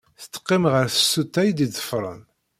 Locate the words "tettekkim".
0.21-0.63